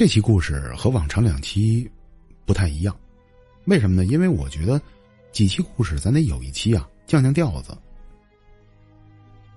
[0.00, 1.86] 这期故事和往常两期
[2.46, 2.96] 不太一样，
[3.66, 4.06] 为什么呢？
[4.06, 4.80] 因为我觉得
[5.30, 7.76] 几期故事咱得有一期啊降降调子。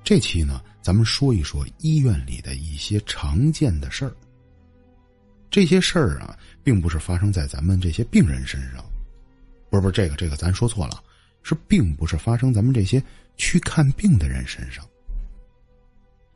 [0.04, 4.14] 这期呢，咱们说一说医院里的一些常见的事儿。
[5.50, 8.84] 这些事儿啊，并不是发生在咱们这些病人身上，
[9.70, 11.02] 不是不是这个这个咱说错了，
[11.42, 13.02] 是并不是发生咱们这些
[13.38, 14.86] 去看病的人身上。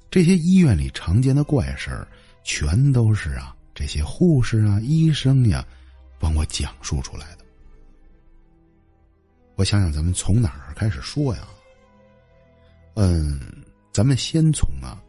[0.10, 2.08] 这些医院里常见的怪事儿，
[2.42, 3.54] 全都是啊。
[3.78, 5.64] 这些护士啊、医生呀，
[6.18, 7.46] 帮我讲述出来的。
[9.54, 11.48] 我想想，咱们从哪儿开始说呀？
[12.96, 13.40] 嗯，
[13.94, 15.00] 咱们先从啊，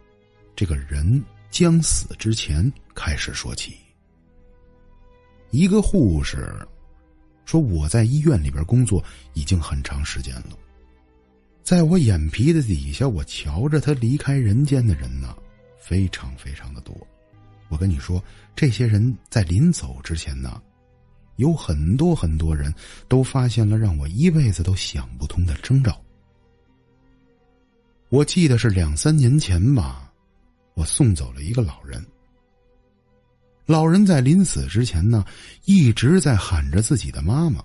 [0.54, 3.74] 这个人将死之前开始说起。
[5.48, 6.54] 一个护士
[7.46, 10.58] 说：“我在医院里边工作已经很长时间了，
[11.62, 15.34] 在我眼皮子底下，我瞧着他离开人间的人呢，
[15.78, 16.94] 非常非常的多。”
[17.68, 18.22] 我跟你说，
[18.56, 20.60] 这些人在临走之前呢，
[21.36, 22.74] 有很多很多人
[23.08, 26.00] 都发现了让我一辈子都想不通的征兆。
[28.08, 30.10] 我记得是两三年前吧，
[30.74, 32.04] 我送走了一个老人。
[33.66, 35.22] 老人在临死之前呢，
[35.66, 37.62] 一直在喊着自己的妈妈。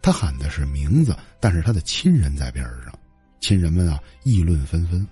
[0.00, 2.98] 他喊的是名字，但是他的亲人在边上，
[3.40, 5.06] 亲人们啊议论纷纷。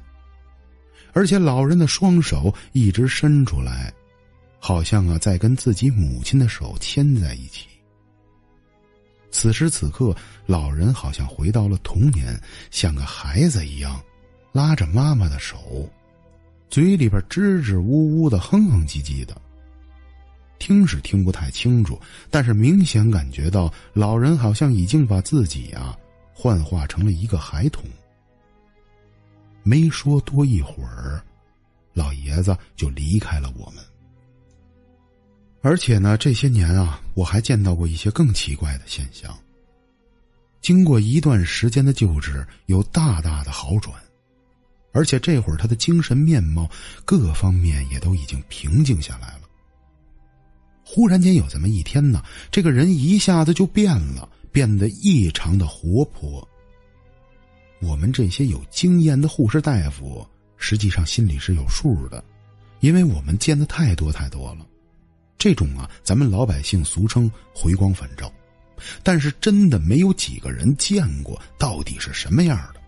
[1.17, 3.91] 而且老人的双手一直伸出来，
[4.59, 7.67] 好像啊在跟自己母亲的手牵在一起。
[9.31, 12.39] 此时此刻，老人好像回到了童年，
[12.71, 13.99] 像个孩子一样，
[14.53, 15.89] 拉着妈妈的手，
[16.69, 19.35] 嘴里边支支吾吾的哼哼唧唧的。
[20.59, 21.99] 听是听不太清楚，
[22.31, 25.97] 但是明显感觉到老人好像已经把自己啊
[26.35, 27.83] 幻化成了一个孩童。
[29.67, 31.21] 没说多一会儿，
[31.93, 33.85] 老爷子就离开了我们。
[35.61, 39.37] 而且呢，这些年啊，我还见到过一些更奇怪的现象。
[40.61, 43.93] 经过一段时间的救治，有大大的好转，
[44.93, 46.71] 而且这会儿他的精神面貌
[47.05, 49.41] 各方面也都已经平静下来了。
[50.85, 52.23] 忽然间有这么一天呢，
[52.53, 56.47] 这个人一下子就变了，变得异常的活泼。
[57.81, 60.27] 我们这些有经验的护士大夫，
[60.57, 62.25] 实际上心里是有数的，
[62.81, 64.67] 因为我们见的太多太多了。
[65.39, 68.33] 这种啊，咱们老百姓俗称“回光返照”，
[69.05, 72.81] 但是真的没有几个人见过到底是什么样的。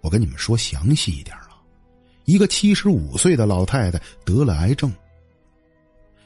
[0.00, 1.56] 我跟你们说详细一点啊，
[2.24, 4.92] 一个七十五岁的老太太得了癌症，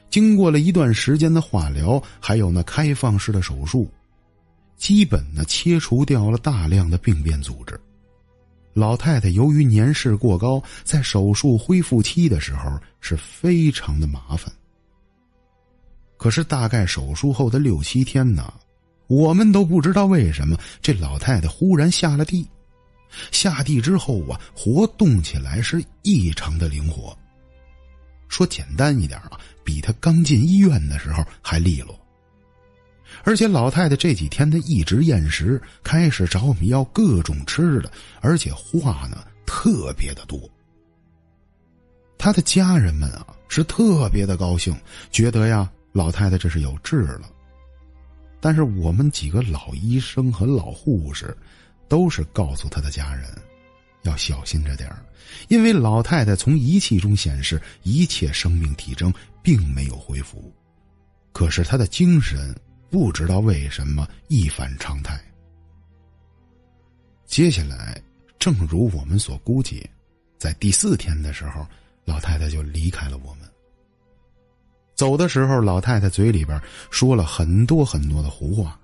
[0.09, 3.89] 经过了一段时间的化疗，还有那开放式的手术。
[4.81, 7.79] 基本呢，切除掉了大量的病变组织。
[8.73, 14.51] 老太太由于年事过高，在手术恢复期的时候是非常的麻烦。
[16.17, 18.51] 可是大概手术后的六七天呢，
[19.05, 22.47] 我们都不知道为什么这老太太忽然下了地。
[23.29, 27.15] 下地之后啊，活动起来是异常的灵活。
[28.29, 32.00] 说简单一点啊，比她刚进医院的时候还利落。
[33.23, 40.39] 而且老太太这几天她一直厌食，开始找我们要各种吃的，而且话呢特别的多。
[42.17, 44.75] 她的家人们啊是特别的高兴，
[45.11, 47.29] 觉得呀老太太这是有治了。
[48.39, 51.35] 但是我们几个老医生和老护士，
[51.87, 53.25] 都是告诉她的家人，
[54.01, 55.05] 要小心着点儿，
[55.47, 60.51] 因为老太太从仪器中显示一切生命体征并没有恢复，
[61.31, 62.55] 可是她的精神。
[62.91, 65.17] 不知道为什么一反常态。
[67.25, 67.99] 接下来，
[68.37, 69.89] 正如我们所估计，
[70.37, 71.65] 在第四天的时候，
[72.03, 73.49] 老太太就离开了我们。
[74.93, 78.77] 走的时候，老太太嘴里边说了很多很多的胡话，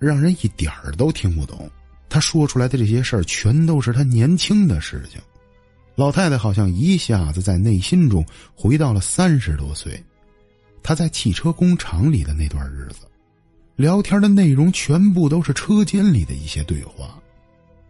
[0.00, 1.70] 让人一点儿都听不懂。
[2.08, 5.20] 她说出来的这些事儿，全都是她年轻的事情。
[5.94, 10.02] 老太太好像一下子在内心中回到了三十多岁。
[10.86, 13.08] 他在汽车工厂里的那段日子，
[13.74, 17.20] 聊天的内容全部都是车间里的一些对话，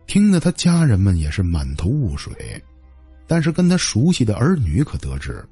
[0.06, 2.32] 听得他家人们也是满头雾水。
[3.26, 5.46] 但是跟他熟悉的儿女可得知，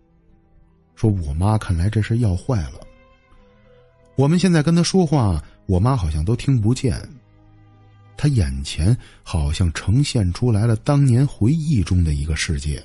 [0.94, 2.80] 说我妈看来这是要坏了。
[4.16, 6.98] 我们现在跟他说话，我妈好像都听不见。
[8.16, 12.82] 他眼前好像呈现出来了当年回忆中的一个世界。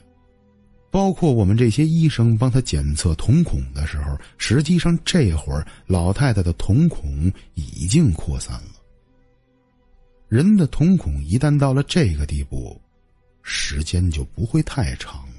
[0.92, 8.72] 包括我们这些医生帮他检测瞳孔的时候，实际上这会儿老太太的瞳孔已经扩散了。
[10.28, 12.80] 人的瞳孔一旦到了这个地步，
[13.42, 15.34] 时间就不会太长了。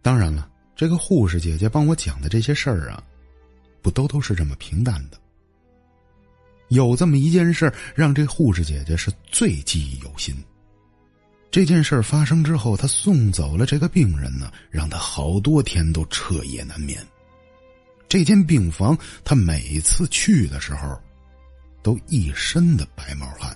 [0.00, 3.02] 当然了，这个护士姐姐帮我讲的这些事儿啊，
[3.80, 5.16] 不都都是这么平淡的。
[6.68, 10.34] 有这么一件事让这护士姐姐是最记忆犹新。
[11.52, 17.06] 这件事发生之后，他送走了这个病人呢，让他好多天都彻夜难眠。
[18.08, 20.98] 这间病房，他每次去的时候，
[21.82, 23.54] 都一身的白毛汗。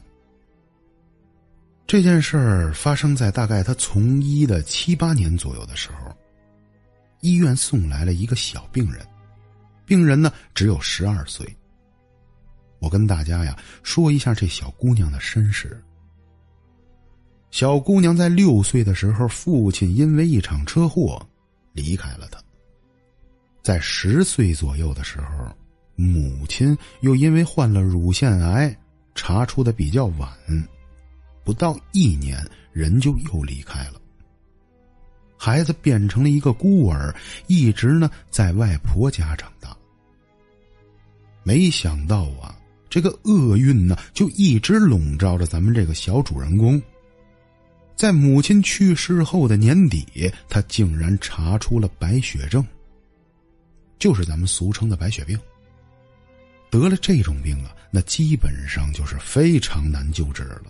[1.87, 6.15] 这件事儿发生在大概他从医的七八年左右的时候，
[7.23, 9.07] 医院送来了一个小病人，
[9.87, 11.47] 病人呢只有十二岁。
[12.79, 15.83] 我跟大家呀说一下这小姑娘的身世。
[17.57, 21.27] 小姑娘在六岁的时候，父亲因为一场车祸
[21.73, 22.39] 离开了她。
[23.63, 25.49] 在十岁左右的时候，
[25.95, 28.77] 母亲又因为患了乳腺癌，
[29.15, 30.29] 查出的比较晚，
[31.45, 33.95] 不到一年人就又离开了。
[35.39, 37.17] 孩子变成了一个孤儿，
[37.47, 39.75] 一直呢在外婆家长大。
[41.43, 42.55] 没想到啊。
[42.91, 46.81] 这个厄运呢，就一直笼罩着咱们这个小主人公。
[47.97, 52.63] 在母亲去世后的年底，他竟然查出了白血症，
[53.99, 55.39] 就是咱们俗称的白血病。
[56.69, 60.65] 得了这种病啊，那基本上就是非常难救治了。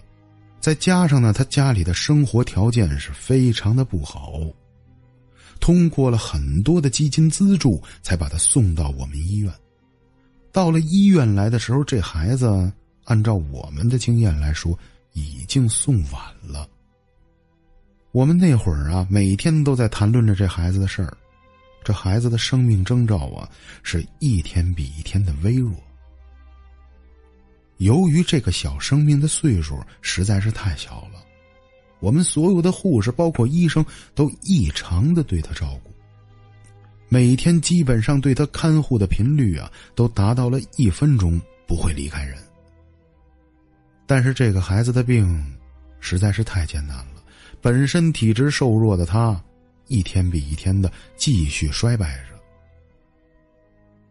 [0.61, 4.41] 再加上呢，他家里的生活条件是非常的不好，
[5.59, 9.53] 通过了很多的基金资助，才把他送到我们医院。
[10.53, 12.73] 到了医院来的时候，这孩子
[13.05, 14.79] 按照我们的经验来说，
[15.13, 16.69] 已经送晚了。
[18.17, 21.15] 我们那会儿啊，每天都在谈论着这孩子的事儿。
[21.85, 23.47] 这孩子的生命征兆啊，
[23.83, 25.75] 是一天比一天的微弱。
[27.77, 31.23] 由于这个小生命的岁数实在是太小了，
[32.01, 33.85] 我们所有的护士，包括医生，
[34.15, 35.93] 都异常的对他照顾。
[37.11, 42.39] 每天基本上对他看护的频率啊，都达到了一分钟不会离开人。
[44.07, 45.55] 但是这个孩子的病
[46.01, 47.16] 实在是太艰难了，
[47.61, 49.43] 本身体质瘦弱的他，
[49.89, 52.39] 一天比一天的继续衰败着，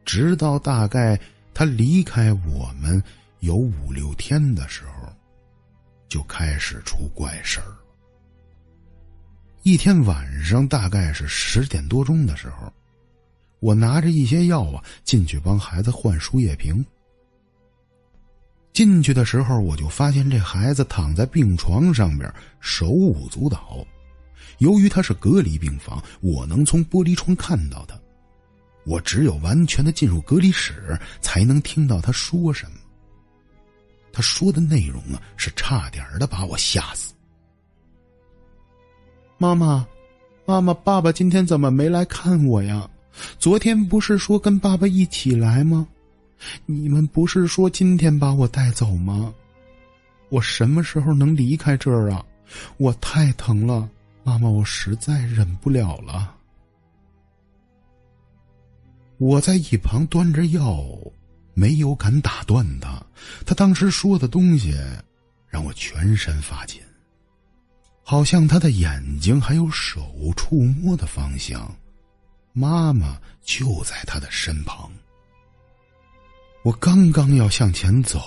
[0.03, 1.19] 直到大概
[1.53, 3.01] 他离开我们
[3.39, 5.13] 有五六天的时候，
[6.07, 7.67] 就开始出怪事儿。
[9.63, 12.71] 一天晚上大概是十点多钟的时候。
[13.61, 16.85] 我拿着一些药啊，进去帮孩子换输液瓶。
[18.75, 22.29] 进去的时候，我就发现这孩子躺在病床上边，
[22.59, 23.87] 手舞足蹈。
[24.57, 27.97] 由于他是隔离病房，我能从玻璃窗看到他。
[28.83, 32.77] 我只有完全的进入隔离室，才能听到他说什么。
[34.11, 37.13] 他说的内容啊，是差点的把我吓死。
[39.37, 39.87] 妈妈，
[40.45, 42.85] 妈妈，爸爸今天怎么没来看我呀？
[43.39, 45.87] 昨天不是说跟爸爸一起来吗？
[46.65, 49.33] 你们不是说今天把我带走吗？
[50.29, 52.25] 我什么时候能离开这儿啊？
[52.77, 53.89] 我太疼了，
[54.23, 56.35] 妈妈，我实在忍不了了。
[59.17, 60.85] 我在一旁端着药，
[61.53, 63.01] 没有敢打断他。
[63.45, 64.75] 他当时说的东西，
[65.47, 66.81] 让我全身发紧，
[68.03, 71.73] 好像他的眼睛还有手触摸的方向。
[72.51, 74.91] 妈妈就在他的身旁。
[76.65, 78.19] 我刚刚要向前走，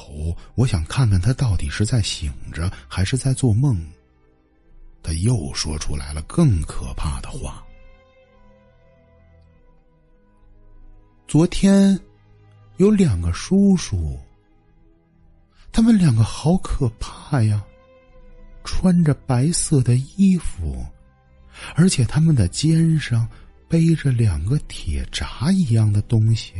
[0.54, 3.76] 我想看看他到底是在醒着还是在做梦。
[5.02, 7.64] 他又说出来了更可怕的话。
[11.26, 11.98] 昨天
[12.76, 14.16] 有两个叔叔，
[15.72, 17.60] 他们两个好可怕呀，
[18.62, 20.86] 穿着白色的衣服，
[21.74, 23.28] 而且他们的肩上。
[23.70, 26.54] 背着两个铁闸一样的东西。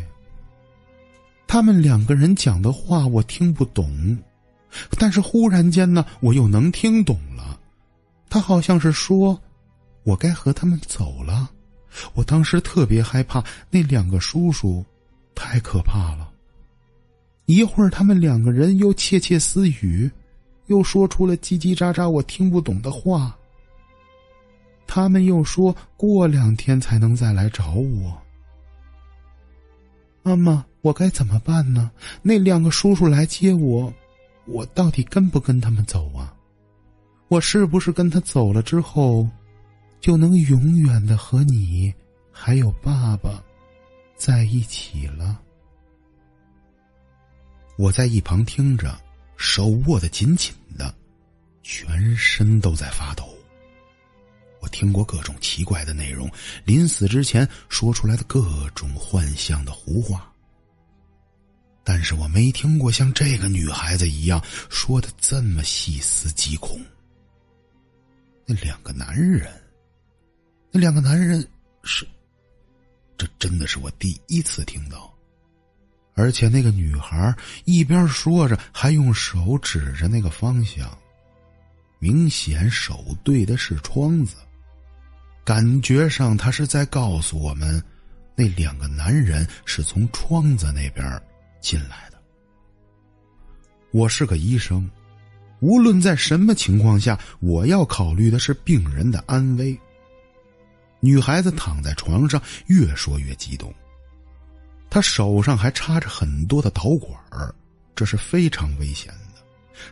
[1.49, 4.17] 他们两个人讲的话我听不懂，
[4.99, 7.59] 但是忽然间呢，我又能听懂了。
[8.29, 9.41] 他好像是说，
[10.03, 11.51] 我该和他们走了。
[12.13, 14.85] 我当时特别害怕，那两个叔叔
[15.35, 16.31] 太可怕了。
[17.47, 20.09] 一会儿，他们两个人又窃窃私语，
[20.67, 23.35] 又说出了叽叽喳喳我听不懂的话。
[24.87, 28.17] 他们又说过两天才能再来找我。
[30.23, 31.91] 妈妈，我该怎么办呢？
[32.23, 33.93] 那两个叔叔来接我，
[34.47, 36.35] 我到底跟不跟他们走啊？
[37.29, 39.29] 我是不是跟他走了之后，
[40.01, 41.93] 就能永远的和你
[42.33, 43.45] 还有爸爸
[44.17, 45.39] 在一起了？
[47.77, 48.99] 我在一旁听着，
[49.37, 50.95] 手握的紧紧的，
[51.63, 53.29] 全身都在发抖。
[54.61, 56.31] 我听过各种奇怪的内容，
[56.65, 60.33] 临死之前说出来的各种幻象的胡话。
[61.91, 66.79] 但是我没听过像这个女孩子一样说的这么细思极恐。
[68.45, 69.51] 那两个男人，
[70.71, 71.43] 那两个男人
[71.85, 72.07] 是，
[73.17, 75.11] 这真的是我第一次听到。
[76.13, 80.95] 而且那个女孩一边说着，还用手指着那个方向，
[81.99, 84.37] 明显手对的是窗子，
[85.43, 87.83] 感觉上她是在告诉我们，
[88.37, 91.23] 那两个男人是从窗子那边。
[91.61, 92.19] 进来的。
[93.91, 94.89] 我是个医生，
[95.61, 99.79] 无论在什么情况下，我要考虑的是病人的安危。
[101.01, 103.73] 女孩子躺在床上，越说越激动。
[104.91, 107.15] 她手上还插着很多的导管
[107.95, 109.43] 这是非常危险的。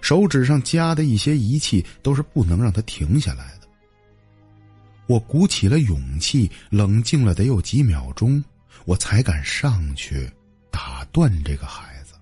[0.01, 3.69] 手指上夹的一些仪器都是不能让她停下来的。
[5.07, 8.43] 我鼓起了勇气，冷静了得有几秒钟，
[8.85, 10.31] 我才敢上去。
[10.77, 12.13] 打断这个孩子。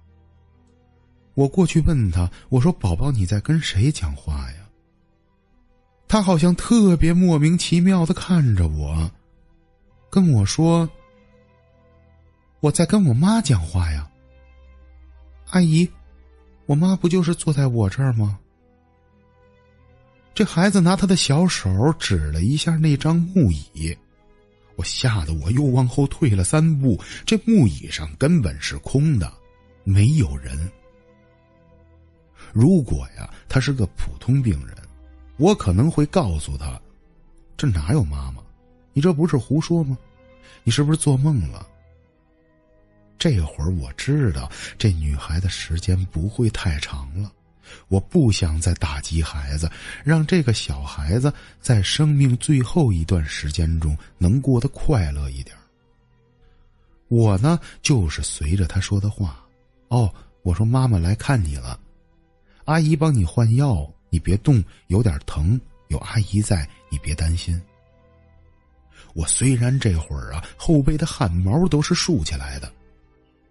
[1.34, 4.58] 我过去问他：“我说，宝宝，你在跟谁讲话呀？”
[6.06, 9.10] 他好像特别莫名其妙的看着我，
[10.08, 10.88] 跟我说
[12.60, 14.08] ：“我在跟我妈讲话呀。”
[15.50, 15.90] 阿姨，
[16.66, 18.38] 我妈不就是坐在我这儿吗？
[20.32, 23.96] 这孩子拿他的小手指了一下那张木椅。
[24.76, 29.32] 我吓得我又往后退了三步，这木椅上根本是空的，
[29.84, 30.70] 没有人。
[32.52, 34.76] 如果呀，他是个普通病人，
[35.36, 36.80] 我可能会告诉他
[37.56, 38.42] ：“这哪有妈妈？
[38.92, 39.96] 你这不是胡说吗？
[40.62, 41.66] 你是不是做梦了？”
[43.18, 47.32] 这会儿我知道这女孩的时间不会太长了。
[47.88, 49.70] 我不想再打击孩子，
[50.04, 55.56] 让这个小孩子在生命最后一段时间中能过得快乐一点。
[57.08, 59.40] 我呢，就是随着他说的话。
[59.88, 61.78] 哦，我说妈妈来看你了，
[62.64, 67.60] 阿姨帮你换药，你别动，有点疼，有阿姨在，你别担心。
[69.12, 72.72] 我虽然这会儿啊后背的汗毛都是竖起来的，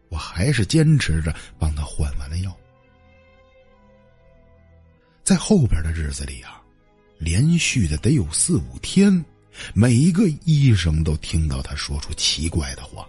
[0.10, 2.54] 我还是坚持着帮他换完了药。
[5.24, 6.62] 在后边的日子里啊，
[7.18, 9.24] 连续的得有四五天，
[9.74, 13.08] 每一个医生都听到他说出奇怪的话。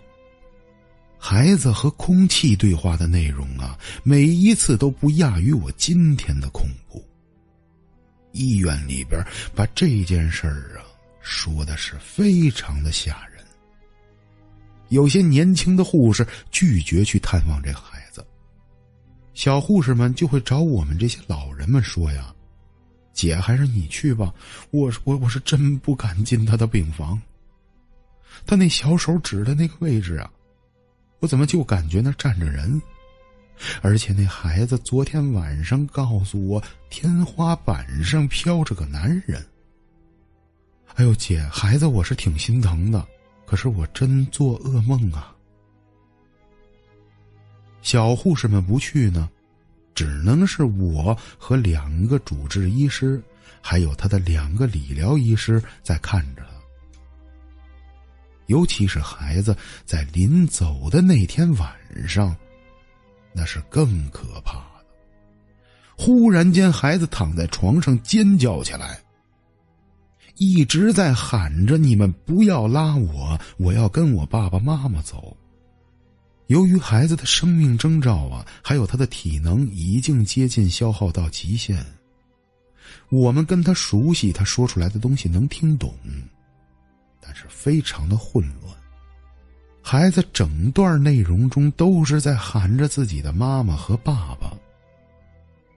[1.18, 7.04] 孩子和空气对话的内容啊，每一次都不亚于我今天的恐怖。
[8.33, 10.85] 医院里边把这件事儿啊
[11.21, 13.44] 说的是非常的吓人。
[14.90, 17.93] 有些年轻的护士拒绝去探望这孩。
[19.35, 22.33] 小护士们就会找我们这些老人们说呀
[23.12, 24.33] ：“姐，还是你去吧，
[24.71, 27.21] 我我我是真不敢进他的病房。
[28.47, 30.31] 他那小手指的那个位置啊，
[31.19, 32.81] 我怎么就感觉那站着人？
[33.83, 39.45] 而且那孩子昨天晚上告诉我，天花板上飘着个男人。
[40.95, 43.05] 哎呦，姐，孩子我是挺心疼的，
[43.47, 45.34] 可是我真做噩梦啊。”
[47.85, 49.29] 小护士们不去呢，
[49.95, 53.23] 只能是我和两个主治医师，
[53.61, 56.49] 还有他的两个理疗医师在看着他。
[58.47, 61.71] 尤其是孩子在临走的那天晚
[62.09, 62.35] 上，
[63.35, 64.85] 那是更可怕的。
[65.95, 68.99] 忽然间，孩子躺在床上尖叫起来，
[70.37, 75.37] 一直在喊着：“你们不要拉我，我要跟我爸爸妈妈走。”
[76.48, 81.84] 由于孩子的生命征兆啊，还有他的体能已经接近消耗到极限，
[83.08, 85.94] 我们跟他熟悉，他说出来的东西能听懂，
[87.20, 88.74] 但是非常的混乱。
[89.80, 94.52] 孩子整段内容中都是在喊着自己的妈妈和爸爸，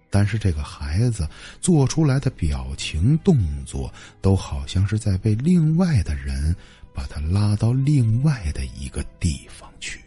[0.09, 1.27] 但是这个孩子
[1.62, 6.53] 做出来的表情动作，都好像是在被另外的人
[6.93, 10.01] 把他拉到另外的一个地方去。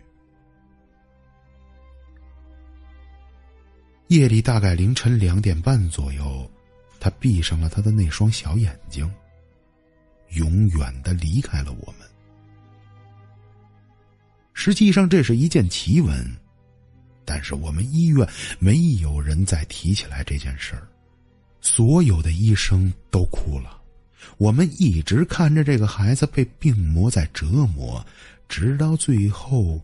[4.11, 6.51] 夜里大概凌晨两点半左右，
[6.99, 9.09] 他闭上了他的那双小眼睛，
[10.31, 12.09] 永远的离开了我们。
[14.53, 16.29] 实际上这是一件奇闻，
[17.25, 20.89] 但是我们医院没有人再提起来这件事儿，
[21.61, 23.81] 所有的医生都哭了。
[24.39, 28.05] 我们一直看着这个孩子被病魔在折磨，
[28.49, 29.81] 直到最后。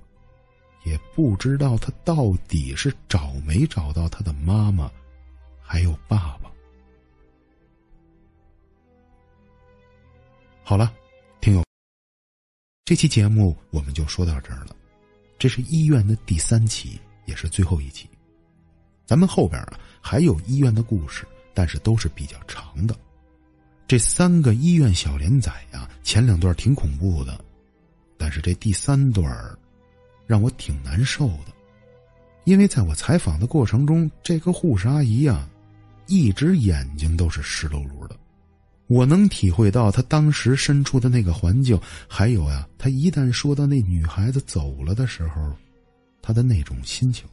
[0.87, 4.88] 也不知道他到底是找没找到他的妈妈，
[5.61, 6.49] 还有爸爸。
[10.62, 10.95] 好了，
[11.40, 11.64] 听友，
[12.85, 14.76] 这期节目我们就说到这儿了。
[15.40, 18.09] 这是医院的第三期，也是最后一期。
[19.05, 22.97] 咱们后边啊还有医院的故事，但是都是比较长的。
[23.88, 27.45] 这三个医院小连载呀，前两段挺恐怖的，
[28.16, 29.28] 但是这第三段
[30.26, 31.52] 让我挺难受的，
[32.45, 35.49] 因为在我采访的过程中，这个护士阿姨呀，
[36.06, 38.16] 一直眼睛都是湿漉漉的。
[38.88, 41.78] 我能体会到她当时身处的那个环境，
[42.09, 45.52] 还有呀，她一旦说到那女孩子走了的时候，
[46.23, 47.26] 她的那种心情。